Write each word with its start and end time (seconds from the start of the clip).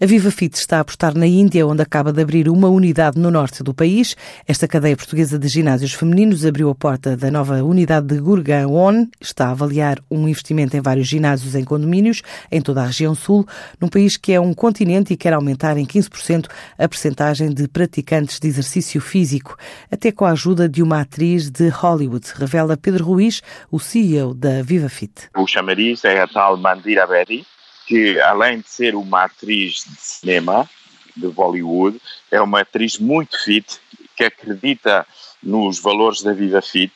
A 0.00 0.06
Viva 0.06 0.30
Fit 0.30 0.56
está 0.56 0.76
a 0.76 0.80
apostar 0.80 1.12
na 1.18 1.26
Índia, 1.26 1.66
onde 1.66 1.82
acaba 1.82 2.12
de 2.12 2.22
abrir 2.22 2.48
uma 2.48 2.68
unidade 2.68 3.18
no 3.18 3.32
norte 3.32 3.64
do 3.64 3.74
país. 3.74 4.16
Esta 4.46 4.68
cadeia 4.68 4.96
portuguesa 4.96 5.36
de 5.36 5.48
ginásios 5.48 5.92
femininos 5.92 6.46
abriu 6.46 6.70
a 6.70 6.74
porta 6.74 7.16
da 7.16 7.32
nova 7.32 7.64
unidade 7.64 8.06
de 8.06 8.20
Gurgaon. 8.20 9.08
Está 9.20 9.48
a 9.48 9.50
avaliar 9.50 9.98
um 10.08 10.28
investimento 10.28 10.76
em 10.76 10.80
vários 10.80 11.08
ginásios 11.08 11.56
em 11.56 11.64
condomínios 11.64 12.22
em 12.48 12.60
toda 12.60 12.82
a 12.82 12.86
região 12.86 13.12
sul, 13.12 13.44
num 13.80 13.88
país 13.88 14.16
que 14.16 14.32
é 14.32 14.38
um 14.38 14.54
continente 14.54 15.12
e 15.12 15.16
quer 15.16 15.32
aumentar 15.32 15.76
em 15.76 15.84
15% 15.84 16.46
a 16.78 16.88
percentagem 16.88 17.52
de 17.52 17.66
praticantes 17.66 18.38
de 18.38 18.46
exercício 18.46 19.00
físico, 19.00 19.56
até 19.90 20.12
com 20.12 20.24
a 20.24 20.30
ajuda 20.30 20.68
de 20.68 20.80
uma 20.80 21.00
atriz 21.00 21.50
de 21.50 21.70
Hollywood, 21.70 22.24
revela 22.36 22.76
Pedro 22.76 23.04
Ruiz, 23.04 23.42
o 23.68 23.80
CEO 23.80 24.32
da 24.32 24.62
Viva 24.62 24.88
Fit. 24.88 25.28
O 25.36 25.44
chamariz 25.48 26.04
é 26.04 26.20
a 26.20 26.28
tal 26.28 26.56
Mandira 26.56 27.04
Bedi, 27.04 27.44
que 27.88 28.20
além 28.20 28.60
de 28.60 28.68
ser 28.68 28.94
uma 28.94 29.24
atriz 29.24 29.82
de 29.88 29.96
cinema, 29.98 30.68
de 31.16 31.26
Bollywood, 31.28 31.98
é 32.30 32.38
uma 32.38 32.60
atriz 32.60 32.98
muito 32.98 33.42
fit, 33.42 33.80
que 34.14 34.24
acredita 34.24 35.06
nos 35.42 35.78
valores 35.78 36.20
da 36.22 36.34
vida 36.34 36.60
fit, 36.60 36.92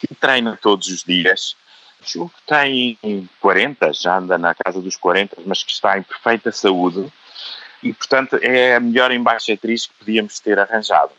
que 0.00 0.12
treina 0.16 0.58
todos 0.60 0.88
os 0.88 1.04
dias. 1.04 1.54
Que 2.02 2.18
tem 2.44 2.98
40, 3.40 3.92
já 3.92 4.18
anda 4.18 4.36
na 4.36 4.52
casa 4.52 4.80
dos 4.80 4.96
40, 4.96 5.36
mas 5.46 5.62
que 5.62 5.70
está 5.70 5.96
em 5.96 6.02
perfeita 6.02 6.50
saúde 6.50 7.12
e, 7.80 7.92
portanto, 7.92 8.36
é 8.42 8.74
a 8.74 8.80
melhor 8.80 9.12
embaixatriz 9.12 9.86
que 9.86 9.94
podíamos 9.94 10.40
ter 10.40 10.58
arranjado. 10.58 11.12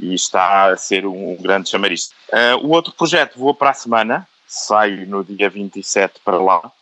E 0.00 0.14
está 0.14 0.72
a 0.72 0.76
ser 0.78 1.04
um, 1.04 1.32
um 1.32 1.36
grande 1.36 1.68
chamariz. 1.68 2.12
Uh, 2.28 2.64
o 2.66 2.70
outro 2.70 2.94
projeto 2.94 3.38
vou 3.38 3.54
para 3.54 3.70
a 3.70 3.74
semana, 3.74 4.26
saio 4.46 5.06
no 5.06 5.22
dia 5.22 5.50
27 5.50 6.20
para 6.24 6.38
lá, 6.38 6.72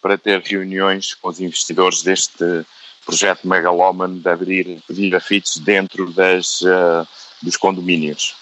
para 0.00 0.16
ter 0.16 0.40
reuniões 0.40 1.14
com 1.14 1.28
os 1.28 1.40
investidores 1.40 2.02
deste 2.02 2.64
projeto 3.04 3.46
megalómano 3.46 4.20
de 4.20 4.28
abrir 4.28 4.82
Fits 5.20 5.58
dentro 5.58 6.12
das, 6.12 6.60
uh, 6.62 7.06
dos 7.42 7.56
condomínios. 7.56 8.36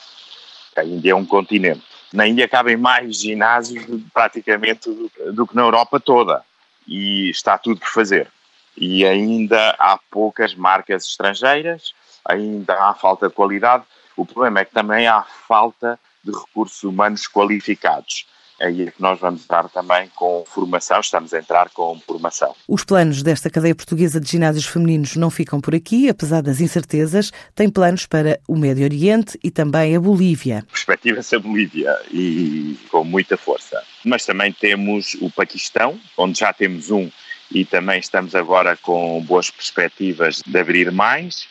A 0.77 0.85
Índia 0.85 1.13
é 1.13 1.15
um 1.15 1.25
continente. 1.25 1.83
Na 2.13 2.27
Índia 2.27 2.49
cabem 2.49 2.77
mais 2.77 3.21
ginásios 3.21 3.85
praticamente 4.13 4.91
do, 4.91 5.33
do 5.33 5.47
que 5.47 5.57
na 5.57 5.63
Europa 5.63 5.99
toda 5.99 6.43
e 6.87 7.29
está 7.31 7.59
tudo 7.59 7.81
por 7.81 7.89
fazer. 7.89 8.31
E 8.77 9.05
ainda 9.05 9.75
há 9.79 9.99
poucas 10.11 10.55
marcas 10.55 11.05
estrangeiras, 11.05 11.93
ainda 12.25 12.75
há 12.75 12.95
falta 12.95 13.29
de 13.29 13.35
qualidade. 13.35 13.85
O 14.17 14.25
problema 14.25 14.61
é 14.61 14.65
que 14.65 14.73
também 14.73 15.07
há 15.07 15.23
falta 15.23 15.99
de 16.25 16.33
recursos 16.33 16.83
humanos 16.83 17.27
qualificados 17.27 18.27
aí 18.61 18.83
é 18.83 18.91
que 18.91 19.01
nós 19.01 19.19
vamos 19.21 19.45
entrar 19.45 19.69
também 19.69 20.11
com 20.15 20.45
formação, 20.47 21.01
estamos 21.01 21.33
a 21.33 21.39
entrar 21.39 21.71
com 21.71 21.99
formação. 22.01 22.55
Os 22.67 22.85
planos 22.85 23.23
desta 23.23 23.51
cadeia 23.51 23.75
portuguesa 23.75 24.21
de 24.21 24.31
ginásios 24.31 24.67
femininos 24.67 25.17
não 25.17 25.31
ficam 25.31 25.61
por 25.61 25.75
aqui, 25.75 26.09
apesar 26.09 26.43
das 26.43 26.61
incertezas, 26.61 27.33
tem 27.55 27.69
planos 27.71 28.07
para 28.07 28.41
o 28.47 28.57
Médio 28.57 28.85
Oriente 28.85 29.39
e 29.43 29.51
também 29.51 29.95
a 29.95 30.01
Bolívia. 30.01 30.65
Perspectiva-se 30.71 31.37
a 31.37 31.39
Bolívia 31.39 31.97
e 32.11 32.79
com 32.91 33.05
muita 33.05 33.37
força. 33.37 33.83
Mas 34.05 34.25
também 34.25 34.53
temos 34.53 35.15
o 35.21 35.31
Paquistão, 35.31 35.99
onde 36.17 36.41
já 36.41 36.53
temos 36.53 36.91
um 36.91 37.11
e 37.51 37.65
também 37.65 37.99
estamos 37.99 38.35
agora 38.35 38.77
com 38.77 39.23
boas 39.23 39.51
perspectivas 39.51 40.43
de 40.47 40.59
abrir 40.59 40.91
mais. 40.93 41.49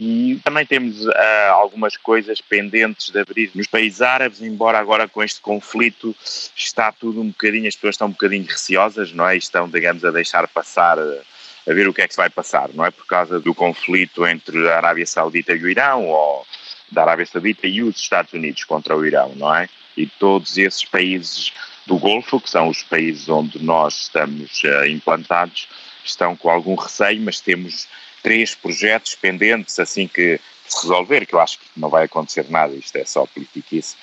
E 0.00 0.38
também 0.44 0.66
temos 0.66 1.06
uh, 1.06 1.12
algumas 1.52 1.96
coisas 1.96 2.40
pendentes 2.40 3.10
de 3.10 3.18
abrir 3.18 3.50
nos 3.54 3.66
países 3.66 4.02
árabes, 4.02 4.42
embora 4.42 4.78
agora 4.78 5.08
com 5.08 5.22
este 5.22 5.40
conflito 5.40 6.14
está 6.54 6.92
tudo 6.92 7.22
um 7.22 7.28
bocadinho, 7.28 7.66
as 7.66 7.74
pessoas 7.74 7.94
estão 7.94 8.08
um 8.08 8.12
bocadinho 8.12 8.44
receosas, 8.44 9.12
não 9.12 9.26
é? 9.26 9.36
Estão, 9.36 9.68
digamos, 9.68 10.04
a 10.04 10.10
deixar 10.10 10.46
passar, 10.48 10.98
a 10.98 11.72
ver 11.72 11.88
o 11.88 11.94
que 11.94 12.02
é 12.02 12.08
que 12.08 12.12
se 12.12 12.18
vai 12.18 12.28
passar, 12.28 12.68
não 12.74 12.84
é? 12.84 12.90
Por 12.90 13.06
causa 13.06 13.40
do 13.40 13.54
conflito 13.54 14.26
entre 14.26 14.68
a 14.68 14.76
Arábia 14.76 15.06
Saudita 15.06 15.54
e 15.54 15.62
o 15.62 15.68
Irão, 15.68 16.06
ou 16.06 16.46
da 16.92 17.02
Arábia 17.02 17.26
Saudita 17.26 17.66
e 17.66 17.82
os 17.82 17.96
Estados 17.96 18.34
Unidos 18.34 18.64
contra 18.64 18.94
o 18.94 19.04
Irão, 19.04 19.34
não 19.34 19.54
é? 19.54 19.66
E 19.96 20.06
todos 20.06 20.58
esses 20.58 20.84
países 20.84 21.52
do 21.86 21.98
Golfo, 21.98 22.38
que 22.38 22.50
são 22.50 22.68
os 22.68 22.82
países 22.82 23.28
onde 23.30 23.62
nós 23.62 24.02
estamos 24.02 24.62
uh, 24.64 24.86
implantados, 24.86 25.68
estão 26.04 26.36
com 26.36 26.50
algum 26.50 26.74
receio, 26.74 27.20
mas 27.22 27.40
temos 27.40 27.88
três 28.26 28.56
projetos 28.56 29.14
pendentes 29.14 29.78
assim 29.78 30.08
que 30.08 30.40
se 30.66 30.82
resolver, 30.82 31.24
que 31.24 31.32
eu 31.36 31.38
acho 31.38 31.60
que 31.60 31.66
não 31.76 31.88
vai 31.88 32.06
acontecer 32.06 32.44
nada, 32.50 32.74
isto 32.74 32.96
é 32.96 33.04
só 33.04 33.24
politiquice, 33.24 33.94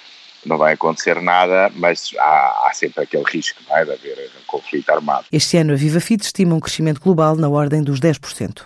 não 0.46 0.58
vai 0.58 0.76
acontecer 0.76 1.22
nada, 1.22 1.70
mas 1.76 2.12
há, 2.18 2.68
há 2.68 2.72
sempre 2.74 3.04
aquele 3.04 3.26
risco 3.26 3.60
é, 3.70 3.84
de 3.84 3.92
haver 3.92 4.32
um 4.42 4.46
conflito 4.48 4.90
armado. 4.92 5.26
Este 5.30 5.58
ano 5.58 5.74
a 5.74 5.76
Viva 5.76 6.00
Fit 6.00 6.24
estima 6.24 6.56
um 6.56 6.62
crescimento 6.62 7.02
global 7.02 7.36
na 7.36 7.50
ordem 7.50 7.84
dos 7.84 8.00
10%. 8.00 8.64